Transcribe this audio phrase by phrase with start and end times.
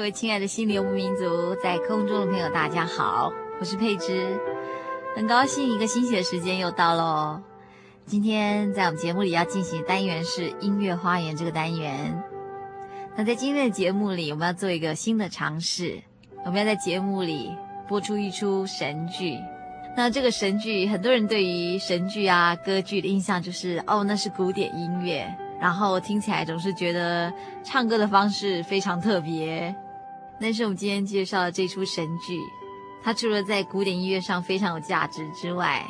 [0.00, 4.40] 各位亲爱的心灵游牧民族，在空中的朋友，大家好，我是佩芝，
[5.14, 7.38] 很高兴一个星期的时间又到喽。
[8.06, 12.18] 今天在我们节目里要进行的单元是音乐花园这个单元。
[13.14, 16.00] 那在今天的节目里，我们要做一个新的尝试，
[16.46, 17.54] 我们要在节目里
[17.86, 19.38] 播出一出神剧。
[19.94, 27.30] 那这个神剧，很多人对于神剧啊、歌剧的印象就是，哦，那是古典音乐，然后听起来总是觉得
[27.62, 29.76] 唱歌的方式非常特别。
[30.40, 32.40] 但是我们今天介绍的这出神剧，
[33.02, 35.86] 它除了在古典音乐上非常有价值之外，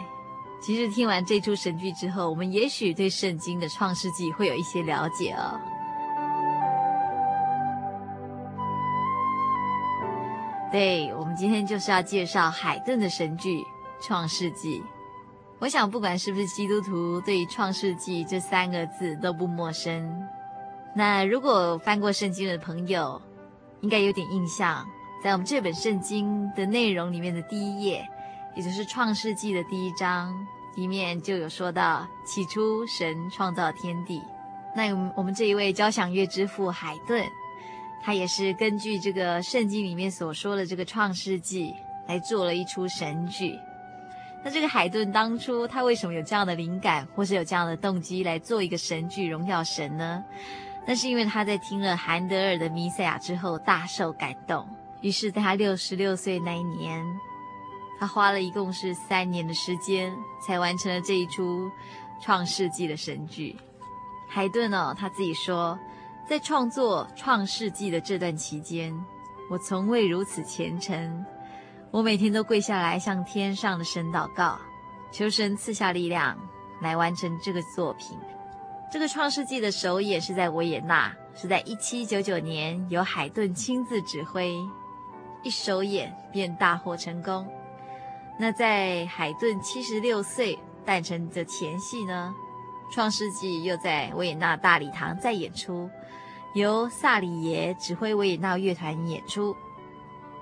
[0.60, 5.58] 其实听完这出神剧之后，我们也许对圣经的创世纪会有一些了解哦。
[10.72, 13.58] 对，我们今天就是要介绍海顿的神剧
[14.00, 14.80] 《创世纪》。
[15.58, 20.28] 我想，不管是不是基督徒，对于《创世纪》这三个字都不陌生。
[20.94, 23.20] 那如果翻过圣经的朋友，
[23.82, 24.86] 应该有点印象，
[25.22, 28.06] 在我们这本圣经的内容里面的第一页，
[28.54, 30.34] 也就是《创世纪》的第一章
[30.76, 34.20] 里面就有说到，起初神创造天地。
[34.76, 37.24] 那我们我们这一位交响乐之父海顿，
[38.02, 41.72] 他也是根据这个圣经里面所说的这个《创世纪》
[42.06, 43.58] 来做了一出神剧。
[44.42, 50.24] 那这个海顿当初他为什么有这样的灵感，或是有这样的动机来做一个神剧荣耀神呢？
[50.86, 54.66] 那是因为他在听了韩德尔的《弥赛亚》之后大受感动，
[55.02, 57.04] 于是在他六十六岁那一年，
[57.98, 60.12] 他花了一共是三年的时间
[60.44, 61.66] 才完成了这一出
[62.20, 63.56] 《创世纪》的神剧。
[64.28, 65.78] 海顿哦，他自己说，
[66.28, 68.92] 在创作《创世纪》的这段期间，
[69.50, 71.24] 我从未如此虔诚。
[71.92, 74.58] 我每天都跪下来向天上的神祷告，
[75.12, 76.38] 求神赐下力量
[76.80, 78.16] 来完成这个作品。
[78.90, 84.52] 这个《创世纪》的首演是在维也纳，是在一七九九年，由海顿亲自指挥，
[85.44, 87.46] 一首演便大获成功。
[88.36, 92.34] 那在海顿七十六岁诞辰的前夕呢，
[92.92, 95.88] 《创世纪》又在维也纳大礼堂再演出，
[96.54, 99.56] 由萨里耶指挥维也纳乐团演出。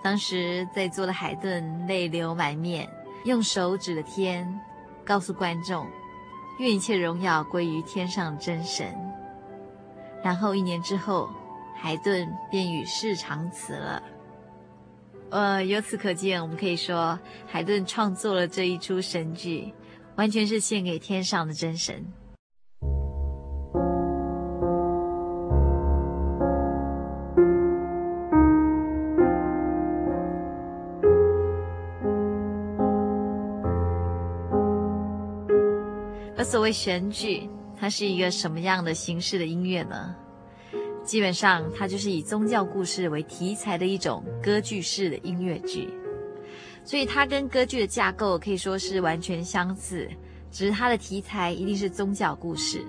[0.02, 2.88] 当时在座的海顿泪流满面，
[3.24, 4.58] 用手指着天，
[5.04, 5.86] 告诉观众。
[6.58, 8.86] 愿一切荣耀归于天上真神。
[10.22, 11.30] 然后一年之后，
[11.76, 14.02] 海顿便与世长辞了。
[15.30, 19.72] 呃，由此可见，我们可以说，海顿创作了这一出神剧，
[20.16, 22.04] 完全是献给天上的真神。
[36.48, 37.46] 所谓神剧，
[37.78, 40.16] 它是一个什么样的形式的音乐呢？
[41.04, 45.92] 基本上，它就是以宗教故事为题材的一种歌剧式的音乐剧。
[46.84, 50.08] 所以，它跟歌剧的架构可以说是完全相似，
[50.50, 52.82] 只是它的题材一定是宗教故事。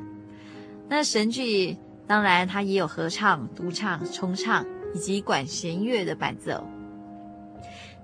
[0.88, 1.77] 那神剧
[2.07, 6.65] 当然它也有合唱、独唱、重唱以及管弦乐的伴奏，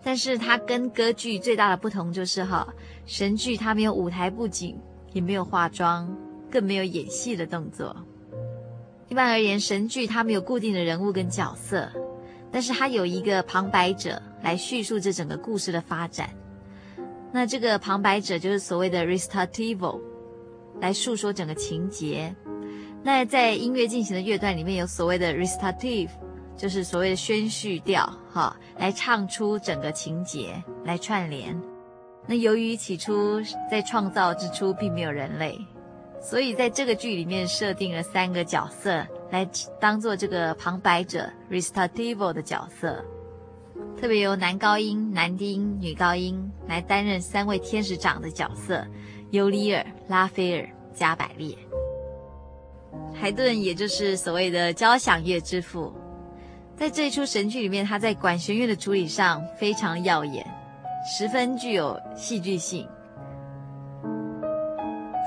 [0.04, 2.68] 但是它跟歌剧最大的不同就是哈，
[3.06, 4.78] 神剧它没有舞台布景。
[5.16, 6.14] 也没有化妆，
[6.52, 7.96] 更没有演戏的动作。
[9.08, 11.90] 一般而言，神剧它没有固定的人物跟角色，
[12.52, 16.30] 但是它有一个旁白者来叙述这整个故事的发展。
[17.32, 20.02] 那这个旁白者就是所谓的 recitativo，
[20.82, 22.36] 来述说整个情节。
[23.02, 26.10] 那在音乐进行的乐段里面有所谓的 recitative，
[26.58, 31.58] 就是所谓的宣叙调，哈，来唱出整个情节，来串联。
[32.28, 33.40] 那由于起初
[33.70, 35.56] 在创造之初并没有人类，
[36.20, 39.48] 所以在这个剧里面设定了三个角色来
[39.80, 43.06] 当做这个旁白者 recitativo 的角色，
[44.00, 48.84] 特别由男高音、男低音、女高音来担任三位天使长的角色：
[49.30, 51.56] 尤里尔、拉斐尔、加百列。
[53.14, 55.94] 海顿也就是所谓的交响乐之父，
[56.76, 60.46] 在这一出神剧里面，他在管弦乐的处理上非常耀眼。
[61.08, 62.88] 十分具有戏剧性。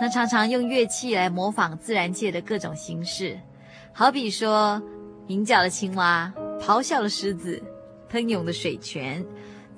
[0.00, 3.38] 他常常用乐器来模仿自然界的各种形式，
[3.92, 4.82] 好比说
[5.28, 7.62] 鸣叫的青蛙、咆哮的狮子、
[8.08, 9.25] 喷涌的水泉、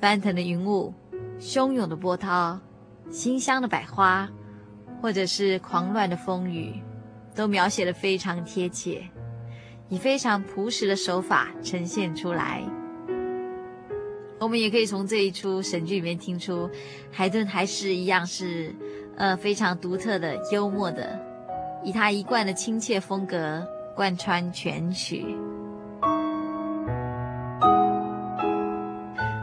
[0.00, 0.92] 翻腾的云雾、
[1.38, 2.58] 汹涌的波涛、
[3.10, 4.26] 馨香的百花，
[5.02, 6.82] 或者是狂乱的风雨，
[7.34, 9.02] 都描写的非常贴切，
[9.90, 12.62] 以非常朴实的手法呈现出来。
[14.40, 16.68] 我们也可以从这一出神剧里面听出，
[17.12, 18.74] 海顿还是一样是，
[19.16, 21.20] 呃，非常独特的、幽默的，
[21.84, 23.62] 以他一贯的亲切风格
[23.94, 25.36] 贯穿全曲。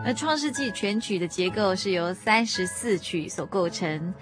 [0.04, 4.14] 而《创世纪》全曲的结构是由三十四曲所构成，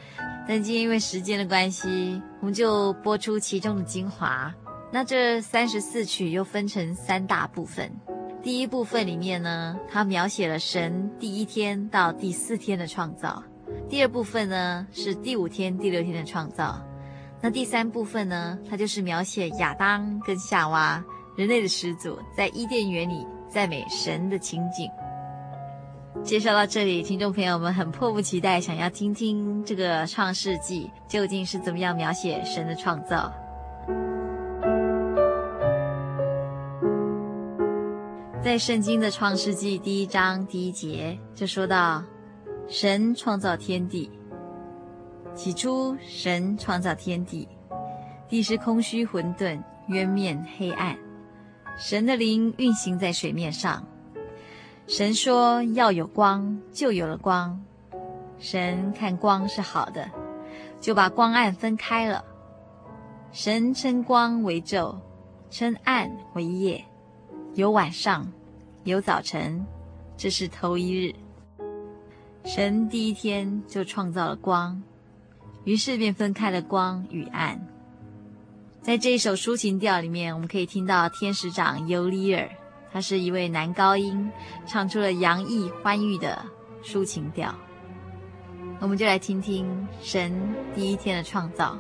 [0.46, 4.54] 但今天因为时间的关系，我们就播出其中的精华。
[4.92, 7.90] 那这三十四曲又分成三大部分。
[8.46, 13.42] 第一部分里面呢，它描写了神第一天到第四天的创造；
[13.90, 16.80] 第二部分呢是第五天、第六天的创造；
[17.42, 21.04] 那第三部分呢，它就是描写亚当跟夏娃
[21.36, 24.88] 人类的始祖在伊甸园里赞美神的情景。
[26.24, 33.34] 介绍到这里，听众朋友们很迫不及待想要听听这个创世纪究竟是怎么样描写神的创造。
[38.46, 42.04] 在圣经的创世纪第一章第一节就说到，
[42.68, 44.12] 神创造天地。
[45.34, 47.48] 起初，神创造天地，
[48.30, 50.96] 地是空虚混沌，渊面黑暗。
[51.76, 53.84] 神的灵运行在水面上。
[54.86, 57.66] 神说要有光，就有了光。
[58.38, 60.12] 神看光是好的，
[60.80, 62.24] 就把光暗分开了。
[63.32, 64.98] 神称光为昼，
[65.50, 66.86] 称暗为夜。
[67.56, 68.30] 有晚上，
[68.84, 69.66] 有早晨，
[70.18, 71.16] 这是头一日。
[72.44, 74.84] 神第一天就创造了光，
[75.64, 77.66] 于是便分开了光与暗。
[78.82, 82.50] 在这一首抒情调里面，我们可以听到天使长尤里尔，
[82.92, 84.30] 他是一位男高音，
[84.68, 86.46] 唱出了洋溢欢愉的
[86.84, 87.56] 抒情调。
[88.82, 91.80] 我们就来听听神第一天的创造。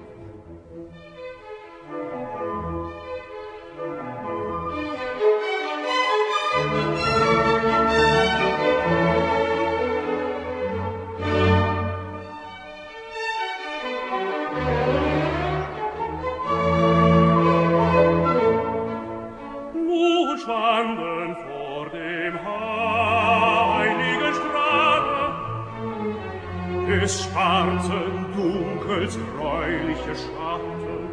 [27.05, 31.05] des schwarzen Dunkels gräuliche Schatten.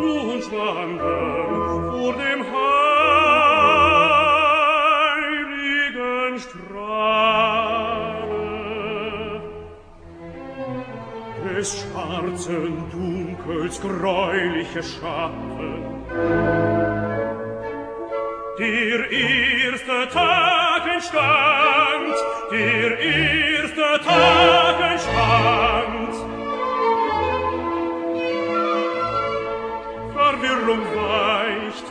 [0.00, 1.22] Nun schwander
[1.90, 2.40] vor dem
[5.74, 6.84] heiligen Strahle
[11.56, 15.72] des schwarzen Dunkels gräuliche Schatten.
[18.60, 20.53] Der erste Tag
[20.94, 22.14] entstand,
[22.50, 26.14] der erste Tag entstand.
[30.14, 31.86] Verwirrung weicht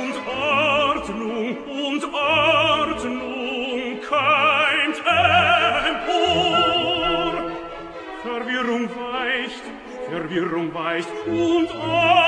[0.00, 1.46] und Ordnung
[1.86, 4.98] und Ordnung keimt
[5.90, 7.32] empor.
[8.22, 9.64] Verwirrung weicht,
[10.10, 12.25] Verwirrung weicht und Ordnung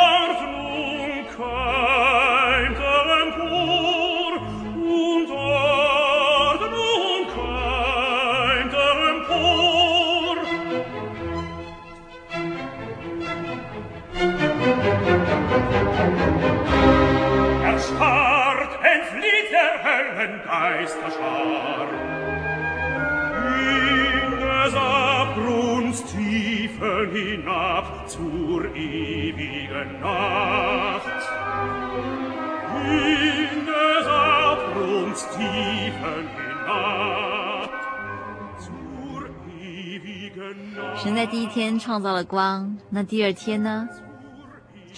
[40.97, 43.89] 神在第一天创造了光，那第二天呢？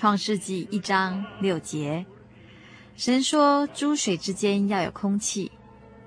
[0.01, 2.07] 创世纪一章六节，
[2.97, 5.53] 神说：诸水之间要有空气，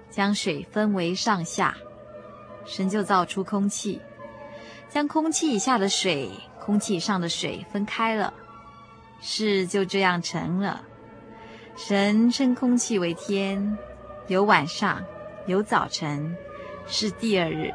[0.09, 1.77] 将水分为上下。
[2.65, 4.01] 神就造出空气，
[4.89, 8.33] 将空气以下的水、空气以上的水分开了，
[9.21, 10.81] 事就这样成了。
[11.77, 13.77] 神称空气为天，
[14.25, 15.05] 有晚上，
[15.45, 16.35] 有早晨，
[16.87, 17.71] 是第二日。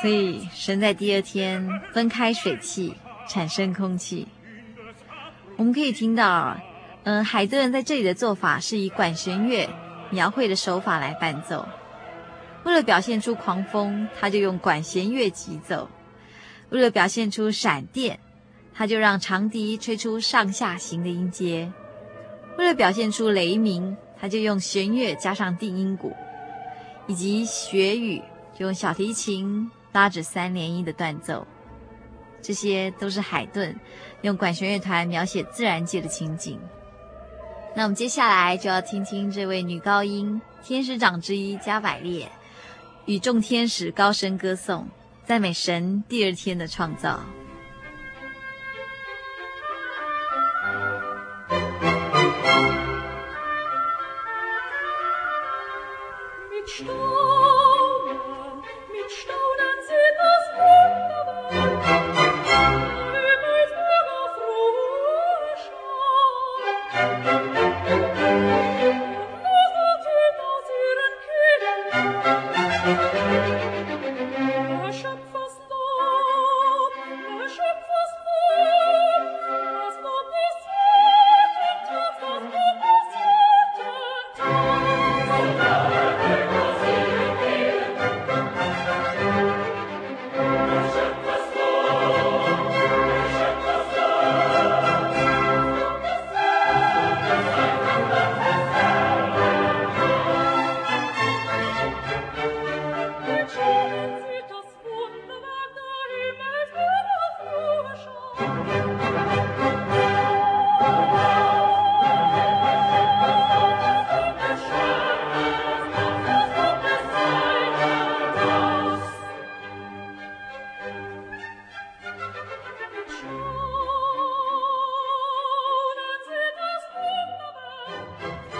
[0.00, 2.94] 所以，神在第二天分开水汽，
[3.28, 4.26] 产生空气。
[5.56, 6.56] 我们可以听到，
[7.02, 9.68] 嗯、呃，海顿在这里的做法是以管弦乐
[10.08, 11.68] 描绘的手法来伴奏。
[12.64, 15.86] 为了表现出狂风，他就用管弦乐急奏；
[16.70, 18.18] 为了表现出闪电，
[18.72, 21.70] 他就让长笛吹出上下行的音阶；
[22.56, 26.16] 为了表现出雷鸣，他就用弦乐加上定音鼓，
[27.06, 28.22] 以及雪雨，
[28.58, 29.70] 就用小提琴。
[29.92, 31.46] 拉着三连音的断奏，
[32.40, 33.74] 这些都是海顿
[34.22, 36.58] 用管弦乐团描写自然界的情景。
[37.74, 42.28] 那我们接下来就要听听这位女高音天使长之一加百列
[43.06, 44.88] 与众天使高声歌颂，
[45.24, 47.20] 赞美神第二天的创造。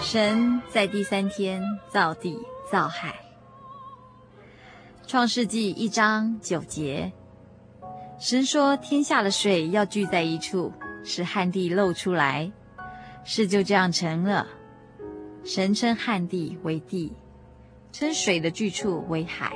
[0.01, 2.35] 神在第三天造地
[2.71, 3.13] 造海。
[5.05, 7.13] 创世纪一章九节，
[8.19, 12.51] 神说：“天下的水要聚在一处，使旱地露出来。”
[13.23, 14.47] 事就这样成了。
[15.43, 17.13] 神称旱地为地，
[17.91, 19.53] 称水的聚处为海。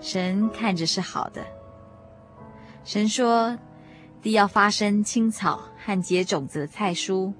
[0.00, 1.44] 神看着是好的。
[2.84, 3.58] 神说
[4.22, 7.34] ：“地要发生青草和结种子的菜蔬。”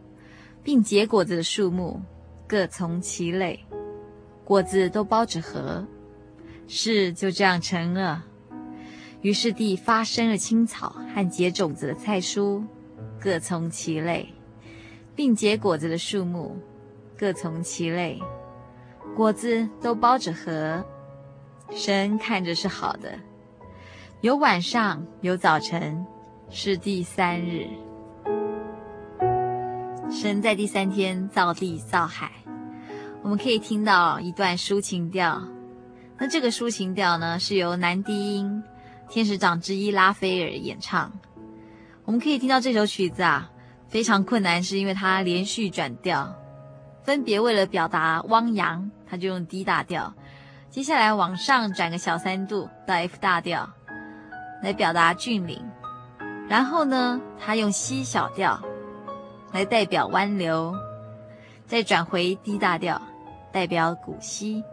[0.63, 2.01] 并结果子的树木，
[2.47, 3.59] 各从其类，
[4.45, 5.85] 果子都包着核，
[6.69, 8.25] 事就这样成了。
[9.21, 12.63] 于是地发生了青草和结种子的菜蔬，
[13.21, 14.29] 各从其类，
[15.15, 16.57] 并结果子的树木，
[17.17, 18.21] 各从其类，
[19.15, 20.85] 果子都包着核。
[21.71, 23.13] 神看着是好的。
[24.21, 26.05] 有晚上，有早晨，
[26.51, 27.67] 是第三日。
[30.13, 32.31] 神在第三天造地造海，
[33.23, 35.43] 我们可以听到一段抒情调。
[36.19, 38.63] 那这个抒情调呢，是由男低音
[39.09, 41.11] 天使长之一拉斐尔演唱。
[42.05, 43.51] 我们可以听到这首曲子啊，
[43.89, 46.33] 非常困难，是因为它连续转调，
[47.03, 50.13] 分别为了表达汪洋，他就用 D 大调；
[50.71, 53.69] 接下来往上转个小三度到 F 大调，
[54.63, 55.59] 来表达峻岭；
[56.49, 58.63] 然后呢，他用 C 小调。
[59.53, 60.75] 来代表湾流，
[61.67, 63.01] 再转回 D 大调，
[63.53, 64.65] 代表古溪。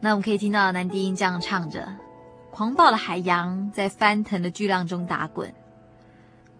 [0.00, 1.88] 那我们可以听到男低音这样唱着：
[2.50, 5.52] 狂暴的海洋在翻腾的巨浪中打滚，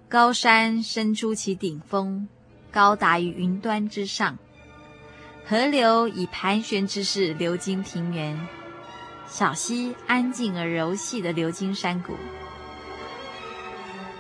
[0.09, 2.29] 高山伸出其顶峰，
[2.71, 4.37] 高达于云端之上；
[5.47, 8.39] 河流以盘旋之势流经平原，
[9.27, 12.15] 小溪安静而柔细地流经山谷。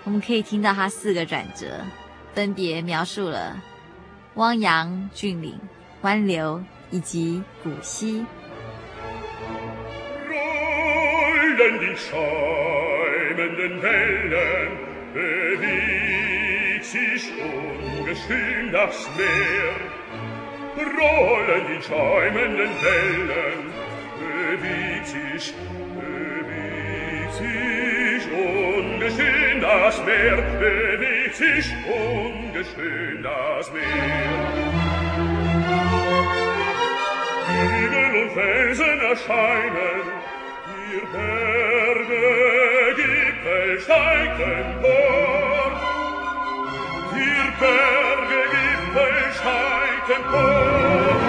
[0.04, 1.80] 我们可以听到它四个转折。
[2.34, 3.60] 分别描述了
[4.34, 5.58] 汪洋、峻岭、
[6.02, 8.24] 湾流以及古溪。
[31.30, 33.82] dreht sich ungeschön das Meer.
[37.48, 40.02] Himmel und Felsen erscheinen,
[40.92, 42.24] ihr Berge,
[42.96, 45.72] Gipfel steigt empor.
[47.16, 51.20] Ihr Berge, Gipfel steigt empor.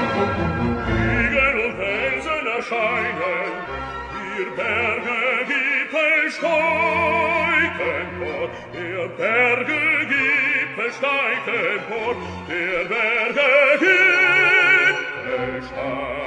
[0.87, 3.51] Himmel und Felsen erscheinen,
[4.37, 7.10] ihr Berge, Gipfel steigt
[8.21, 12.15] empor, ihr Berge Gipfel steigt empor,
[12.47, 16.20] ihr Berge Gipfel steigt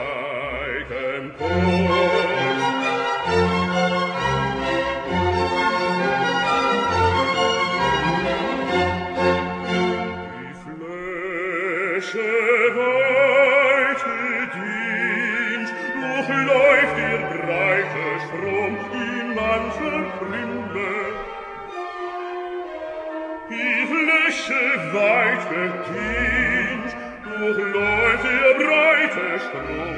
[24.94, 29.94] weit vertingt, durchläuft Leute breite Strom.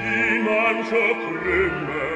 [0.00, 2.15] Die mancher Krümmer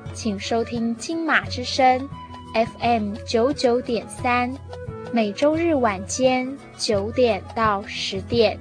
[0.13, 2.07] 请收听金马之声
[2.53, 4.53] ，FM 九九点三，
[5.11, 8.59] 每周日晚间九点到十点。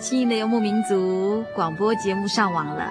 [0.00, 2.90] 亲爱的游牧民族，广播节目上网了。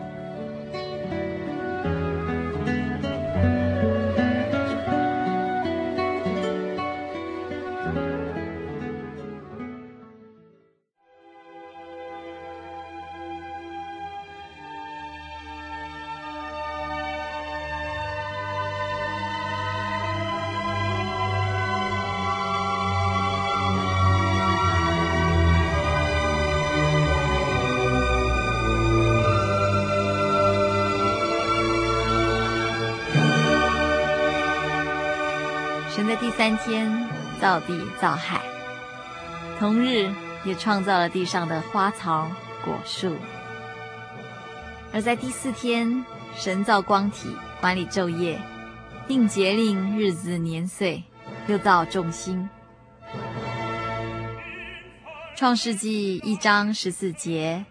[37.51, 38.39] 造地造海，
[39.59, 40.09] 同日
[40.45, 42.31] 也创造了地上的花草
[42.63, 43.17] 果树。
[44.93, 48.39] 而在第四天，神造光体，管理昼夜，
[49.05, 51.03] 定节令日子年岁，
[51.47, 52.49] 又造众星。
[55.35, 57.65] 创世纪一章十四节，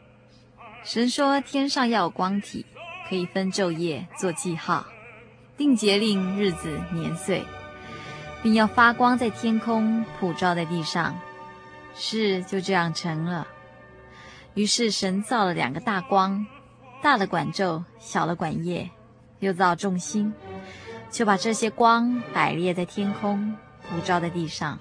[0.84, 2.66] 神说：天上要有光体，
[3.08, 4.84] 可以分昼夜，做记号。
[5.56, 7.42] 定节令、日子、年岁，
[8.42, 11.18] 并要发光在天空，普照在地上。
[11.94, 13.46] 事就这样成了。
[14.54, 16.46] 于是神造了两个大光，
[17.02, 18.88] 大的管昼，小的管夜，
[19.40, 20.32] 又造众星，
[21.10, 24.78] 就把这些光摆列在天空，普照在地上，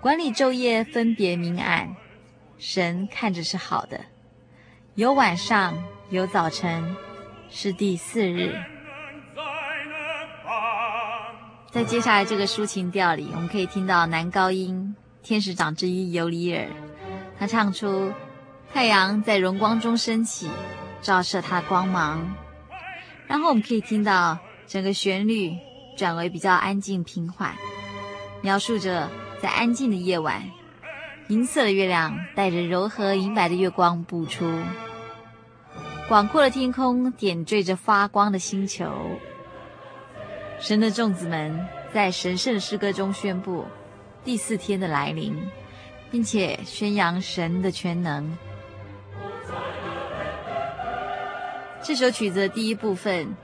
[0.00, 1.94] 管理昼夜，分别明暗。
[2.58, 4.00] 神看着是好的，
[4.94, 6.96] 有晚上，有早晨，
[7.50, 8.54] 是第四日。
[11.72, 16.66] 在接下来这个抒情调里，我们可以听到男高音天使长之一尤里尔，
[17.38, 18.12] 他唱出
[18.72, 20.48] 太阳在荣光中升起，
[21.00, 22.34] 照射它的光芒。
[23.28, 25.56] 然后我们可以听到整个旋律
[25.96, 27.54] 转为比较安静平缓，
[28.42, 29.08] 描述着
[29.40, 30.42] 在安静的夜晚。
[31.28, 34.52] 银色的月亮带着柔和银白的月光步出，
[36.08, 38.90] 广阔的天空点缀着发光的星球。
[40.60, 43.64] 神的众子们在神圣诗歌中宣布
[44.22, 45.34] 第四天的来临，
[46.10, 48.36] 并且宣扬神的全能。
[51.82, 53.34] 这首曲子的第一部分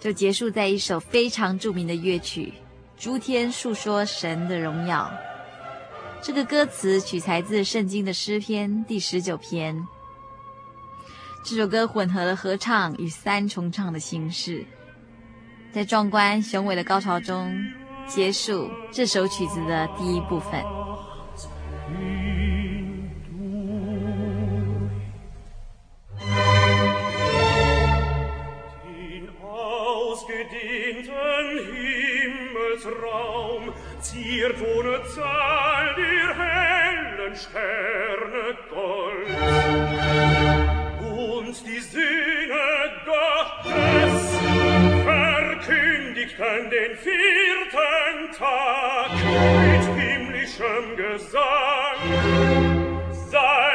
[0.00, 2.52] 就结束在一首非常著名的乐曲
[3.02, 5.10] 《诸天述说神的荣耀》。
[6.20, 9.86] 这个歌词取材自圣经的诗篇第十九篇。
[11.44, 14.66] 这首歌混合了合唱与三重唱的形式，
[15.72, 17.54] 在壮观雄伟的高潮中
[18.06, 20.62] 结束这首曲子的第一部分。
[46.38, 51.98] hielten den vierten Tag mit himmlischem Gesang.
[53.30, 53.67] Sei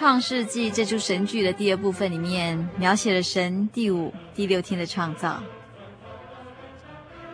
[0.00, 5.42] 创世纪这出神剧的第二部分里面，描写了神第五、第六天的创造。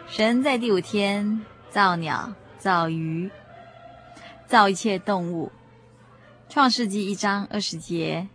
[0.09, 3.31] 神在第五天造鸟、造鱼、
[4.49, 5.53] 造一切动物。
[6.49, 8.27] 创世纪一章二十节，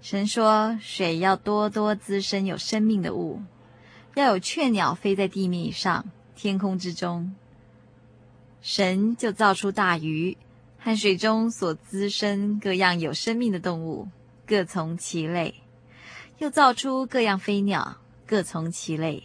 [0.00, 3.42] 神说：“水要多多滋生有生命的物，
[4.14, 6.04] 要有雀鸟飞在地面以上、
[6.36, 7.34] 天空之中。”
[8.62, 10.36] 神就造出大鱼
[10.82, 14.08] 汗水中所滋生各样有生命的动物，
[14.46, 15.52] 各从其类；
[16.38, 19.24] 又造出各样飞鸟，各从其类。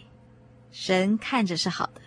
[0.70, 2.02] 神看着是好的。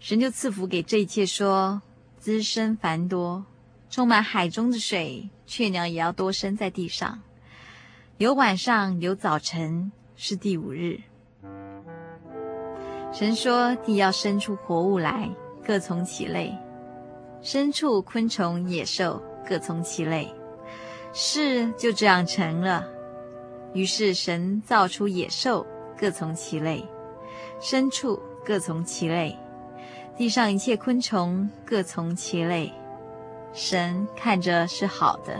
[0.00, 1.80] 神就赐福给这一切，说：
[2.18, 3.44] 滋生繁多，
[3.88, 7.22] 充满海中的水，雀鸟也要多生在地上。
[8.18, 11.00] 有晚上，有早晨，是第五日。
[13.12, 15.30] 神说：地要生出活物来，
[15.64, 16.52] 各从其类，
[17.44, 20.34] 牲畜、昆虫、野兽，各从其类。
[21.12, 22.88] 事就这样成了。
[23.74, 26.82] 于是神造出野兽，各从其类；
[27.60, 29.36] 牲畜，各从其类；
[30.16, 32.72] 地上一切昆虫，各从其类。
[33.52, 35.34] 神看着是好的。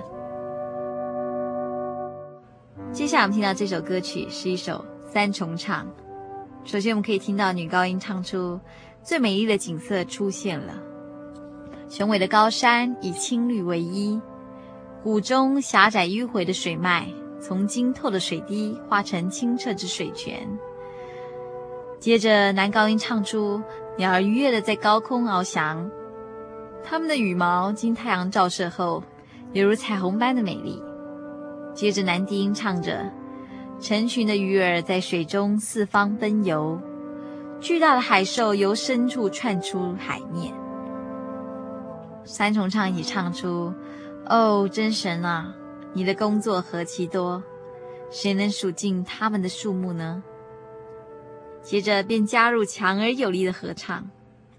[2.93, 5.89] 接下来我们听到这首歌曲是一首三重唱。
[6.65, 8.61] 首先我们可以听到女高音唱出
[9.03, 10.75] 最美丽的景色出现了：
[11.97, 14.21] 雄伟的高山以青绿为衣，
[15.05, 17.07] 谷中狭窄迂回的水脉
[17.41, 20.45] 从晶透的水滴化成清澈之水泉。
[22.01, 23.63] 接着男高音唱出
[23.97, 25.89] 鸟儿愉悦的在高空翱翔，
[26.83, 29.01] 它们的羽毛经太阳照射后，
[29.53, 30.83] 犹如彩虹般的美丽。
[31.77, 33.09] 接着，男低音唱着
[33.79, 36.77] ：“成群的鱼儿在水中四方奔游，
[37.61, 40.53] 巨大的海兽由深处窜出海面。”
[42.25, 43.73] 三重唱也唱出
[44.27, 45.55] ：“哦，真神啊，
[45.93, 47.43] 你的工作何其多，
[48.11, 50.23] 谁能数尽他们的数目呢？”
[51.63, 54.09] 接着便加入强而有力的合唱，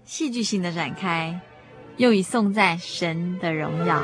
[0.04, 1.40] 戏剧性的展开，
[1.98, 4.02] 用以颂赞神的荣耀。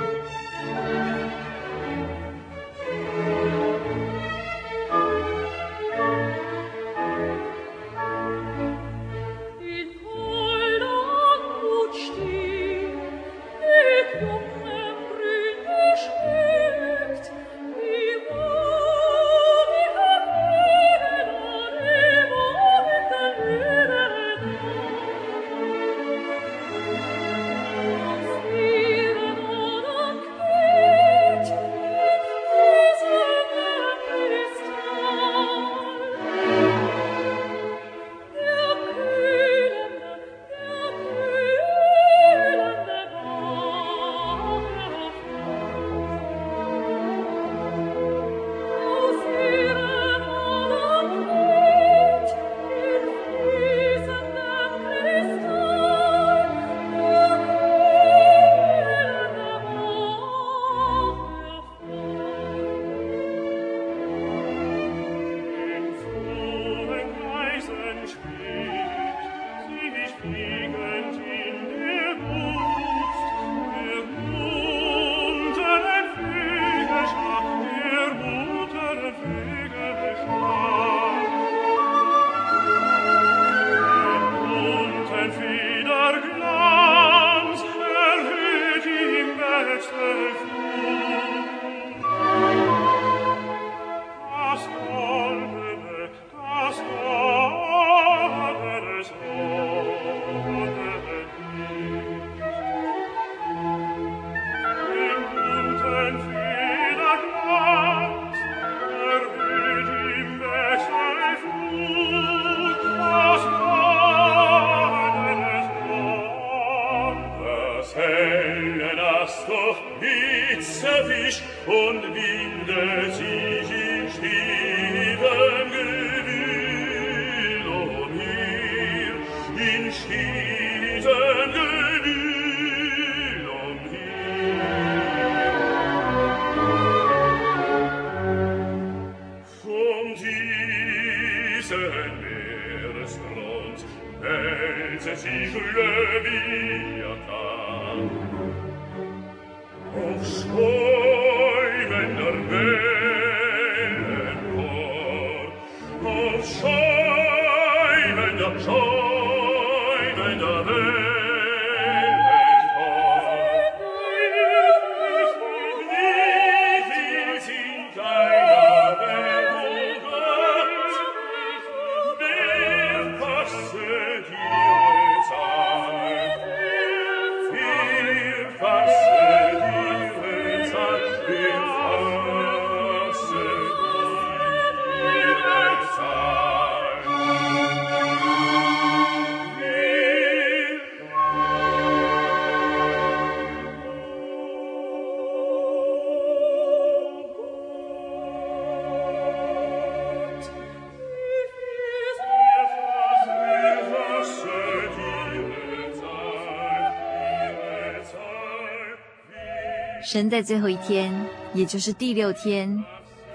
[210.22, 212.84] 神在最后一天，也就是第六天，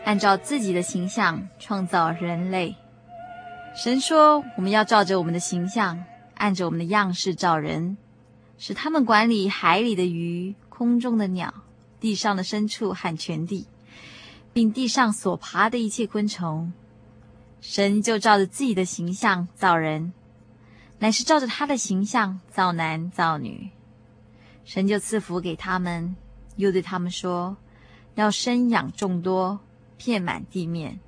[0.05, 2.73] 按照自己的形象创造人类。
[3.75, 6.01] 神说：“我们要照着我们的形象，
[6.35, 7.97] 按着我们的样式造人，
[8.57, 11.53] 使他们管理海里的鱼、空中的鸟、
[11.99, 13.67] 地上的牲畜和全地，
[14.53, 16.71] 并地上所爬的一切昆虫。”
[17.59, 20.13] 神就照着自己的形象造人，
[20.99, 23.71] 乃是照着他的形象造男造女。
[24.63, 26.15] 神就赐福给他们。
[26.57, 27.55] 又对他们说
[28.15, 29.59] ：“要生养众多，
[29.97, 30.99] 遍满地面，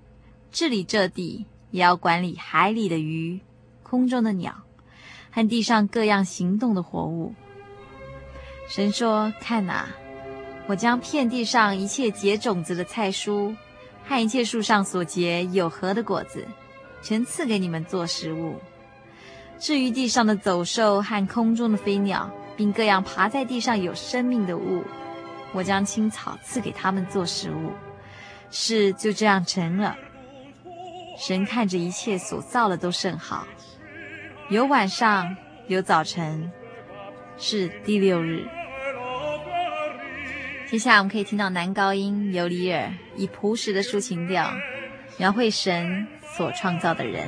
[0.51, 3.39] 治理这地，也要管理海里的鱼、
[3.83, 4.63] 空中的鸟，
[5.31, 7.33] 和地上各样行动的活物。”
[8.69, 9.89] 神说：“看哪，
[10.67, 13.55] 我将遍地上一切结种子的菜蔬，
[14.05, 16.47] 和一切树上所结有核的果子，
[17.01, 18.55] 全赐给你们做食物。
[19.57, 24.83] 至于地上的走兽和空中的飞鸟，并各样爬在地上有生命的物。”
[25.53, 27.71] 我将青草赐给他们做食物，
[28.51, 29.95] 事就这样成了。
[31.17, 33.45] 神看着一切所造的都甚好，
[34.49, 35.35] 有晚上，
[35.67, 36.51] 有早晨，
[37.37, 38.47] 是第六日。
[40.69, 44.49] 接下来我们可以听到男高音尤里尔以朴实的抒情调，
[45.17, 46.07] 描绘神
[46.37, 47.27] 所创造的人。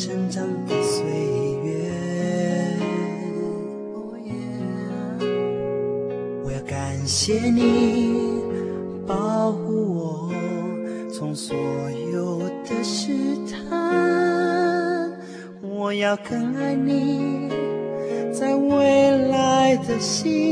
[0.00, 1.04] 成长的岁
[1.62, 1.92] 月。
[6.42, 8.40] 我要感谢你，
[9.06, 10.32] 保护我
[11.12, 11.54] 从所
[12.14, 13.12] 有的试
[13.46, 15.12] 探。
[15.60, 17.50] 我要更爱你。
[18.32, 20.49] 在未来的信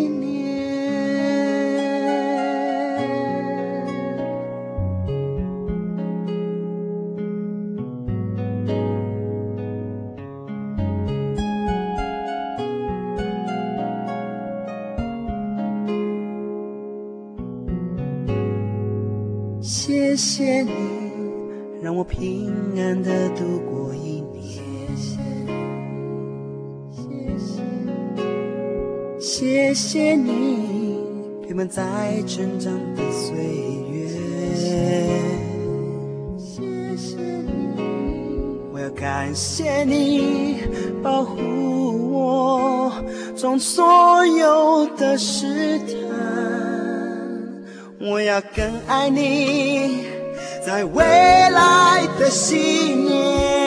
[32.28, 33.38] 成长的岁
[33.90, 34.06] 月，
[36.36, 36.60] 谢
[36.94, 37.48] 谢你，
[38.70, 40.58] 我要感谢你
[41.02, 42.92] 保护我
[43.34, 45.88] 从所有的试探，
[47.98, 50.04] 我要更爱你
[50.66, 53.57] 在未来的信念。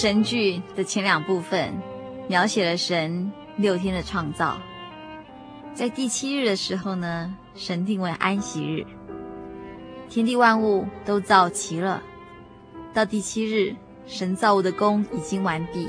[0.00, 1.74] 神剧的前两部分
[2.28, 4.56] 描写了神六天的创造，
[5.74, 8.86] 在第七日的时候呢，神定为安息日，
[10.08, 12.00] 天地万物都造齐了。
[12.94, 13.74] 到第七日，
[14.06, 15.88] 神造物的工已经完毕，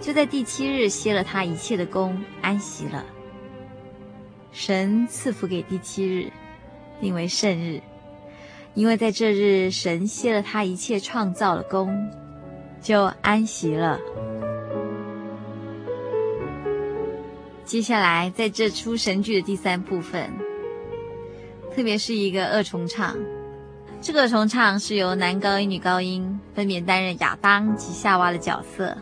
[0.00, 3.06] 就在第七日歇了他一切的工，安息了。
[4.50, 6.32] 神赐福给第七日，
[7.00, 7.80] 定为圣日，
[8.74, 12.10] 因为在这日神歇了他一切创造的工，
[12.82, 13.98] 就安息了。
[17.64, 20.28] 接下来，在这出神剧的第三部分，
[21.74, 23.16] 特别是一个二重唱。
[24.00, 28.96] 这个二重唱是由男高音、女高音分别担任亚当及夏娃的角色。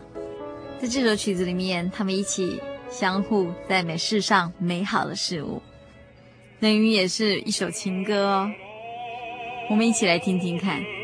[0.79, 5.61] 在这首曲子里面，他们一起相互赞美世上美好的事物，
[6.59, 8.51] 等于也是一首情歌哦。
[9.69, 10.98] 我们一起来听听看。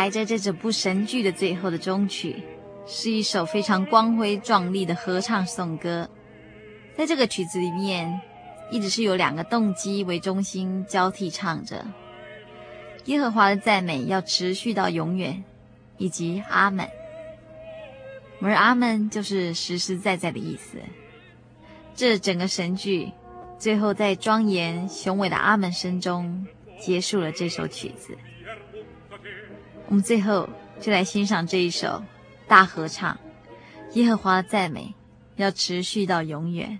[0.00, 2.42] 来，在这整部神剧的最后的终曲，
[2.86, 6.08] 是一首非常光辉壮丽的合唱颂歌。
[6.96, 8.18] 在这个曲子里面，
[8.70, 11.84] 一直是有两个动机为中心交替唱着：
[13.04, 15.44] 耶和华的赞美要持续到永远，
[15.98, 16.88] 以及阿门。
[18.40, 20.78] 而阿门就是实实在在的意思。
[21.94, 23.12] 这整个神剧
[23.58, 26.46] 最后在庄严雄伟的阿门声中
[26.80, 28.16] 结束了这首曲子。
[29.90, 30.48] 我们最后
[30.80, 32.00] 就来欣赏这一首
[32.46, 33.18] 大合唱，
[33.94, 34.94] 耶和华的赞美
[35.34, 36.78] 要持续到永远。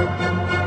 [0.00, 0.59] Música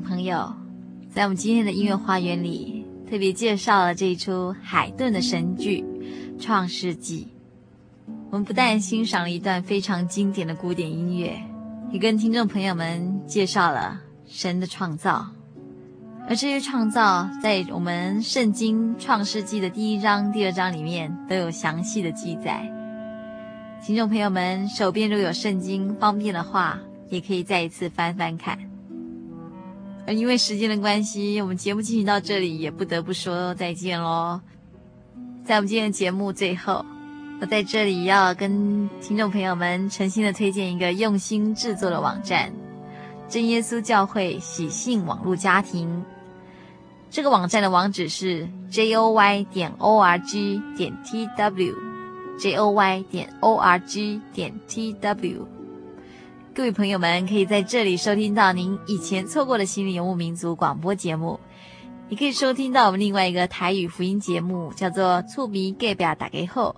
[0.00, 0.52] 朋友，
[1.12, 5.84] 在我们今天的音乐花园里，特别介绍了这一出海顿的神剧
[6.42, 7.28] 《创世纪》。
[8.30, 11.36] 我们不但欣赏了一段非常经典的古典音乐，
[11.90, 15.26] 也跟听众朋友们介绍了神的创造。
[16.28, 22.64] 而这些创造，在我们圣经《创世纪》的第一章、第二章里面都有详细的记载。
[23.84, 26.78] 听众朋友们手边如有圣经，方便的话，
[27.08, 28.69] 也可以再一次翻翻看。
[30.12, 34.40] 因为时间的关系，我们节目进行到这里，也不得不说再见喽。
[35.44, 36.84] 在我们今天的节目最后，
[37.40, 42.52] 我在这里要跟听众朋友们诚心的推荐一个用心制作的网站——
[43.28, 46.04] 真耶稣教会喜信网络家庭。
[47.10, 53.78] 这个网站的网址是 j o y 点 o r g 点 t w，j o y 点 o r
[53.78, 55.59] g 点 t w。
[56.60, 61.40] 各位朋友们，可以在这里收听到您以前错过的心灵游牧民族广播节目，
[62.10, 66.72] 也可以收听到我们另外一个台语福音节目，叫做《厝边隔壁大家好》。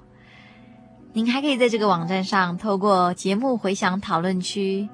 [1.12, 4.89] 您还可以在这个网站上透过节目回响讨论区，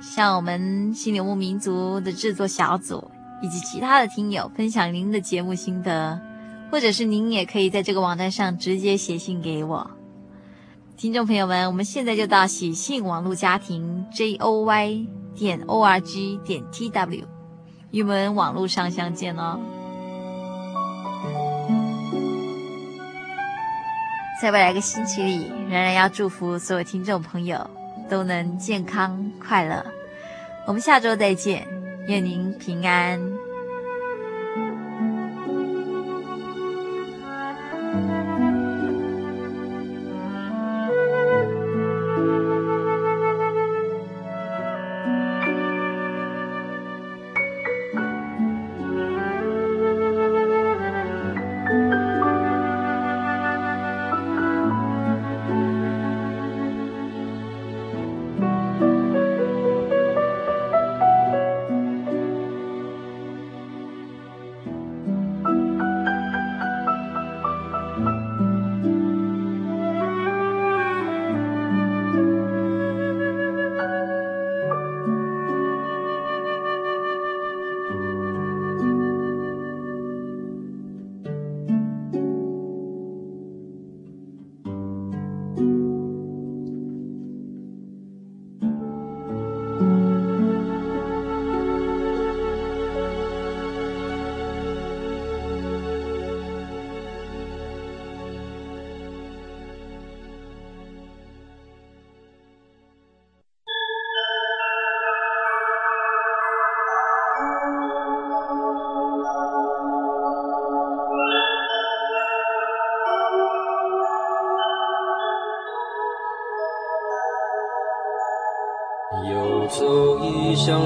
[0.00, 3.10] 向我们心灵游牧民族的制作小组
[3.42, 6.20] 以及其他的听友分享您的节目心得，
[6.70, 9.90] 或者是您也可以在这个网站上直接写信给我。
[11.00, 17.24] 听众朋友们，我们现在就到喜信网络家庭 j o y 点 o r g 点 t w，
[17.90, 19.58] 与我们网络上相见哦。
[24.42, 27.70] 在未来一个星期里，仍然要祝福所有听众朋友
[28.10, 29.82] 都能健康快乐。
[30.66, 31.66] 我们下周再见，
[32.08, 33.18] 愿您平安。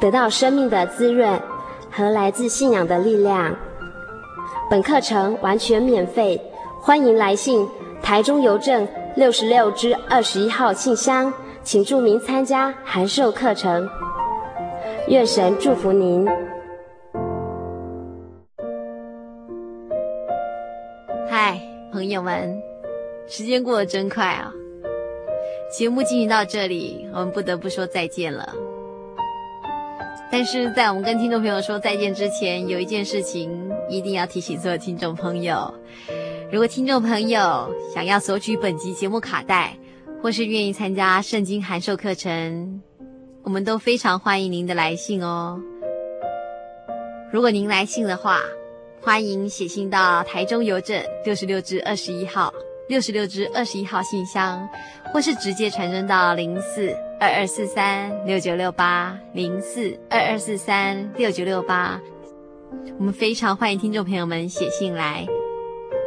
[0.00, 1.40] 得到生命的滋润
[1.90, 3.54] 和来自信仰的力量。
[4.70, 6.40] 本课程完全免费，
[6.80, 7.66] 欢迎来信
[8.02, 8.86] 台中邮政
[9.16, 11.32] 六十六之二十一号信箱，
[11.62, 13.88] 请注明参加函授课程。
[15.08, 16.28] 愿神祝福您。
[21.28, 21.58] 嗨，
[21.90, 22.60] 朋友们，
[23.26, 24.52] 时间过得真快啊！
[25.72, 28.54] 节目进行到这里，我们不得不说再见了。
[30.30, 33.50] 但是在我们跟听众朋友说再见之前，有一件事情
[33.88, 35.72] 一定要提醒所有听众朋友：
[36.52, 39.76] 如果听众朋友想要索取本集节目卡带，
[40.22, 42.82] 或是愿意参加圣经函授课程，
[43.42, 45.58] 我们都非常欢迎您的来信哦。
[47.32, 48.38] 如果您来信的话，
[49.00, 52.52] 欢迎写信到台中邮政六十六支二十一号
[52.88, 54.68] 六十六支二十一号信箱，
[55.12, 56.94] 或是直接传真到零四。
[57.20, 62.00] 二二四三六九六八零四二二四三六九六八，
[62.96, 65.26] 我们非常欢迎听众朋友们写信来，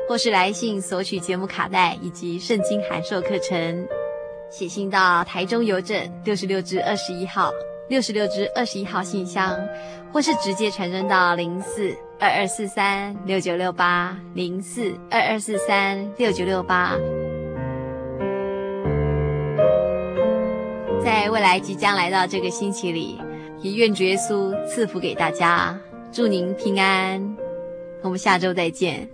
[0.07, 3.85] 或是来信索取节目卡带以及圣经函授课程。
[4.49, 7.51] 写信到台中邮政六十六支二十一号
[7.89, 9.59] 六十六支二十一号信箱，
[10.13, 16.95] 或是直接传真到零四二二四三六九六八零四二二四三六九六八。
[21.03, 23.19] 在未来即将来到这个星期里，
[23.59, 25.79] 也愿主耶稣赐福给大家，
[26.11, 27.35] 祝您平安。
[28.01, 29.09] 我们下周再见。